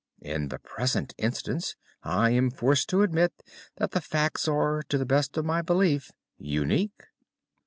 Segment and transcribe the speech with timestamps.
[0.23, 3.43] In the present instance I am forced to admit
[3.75, 7.03] that the facts are, to the best of my belief, unique."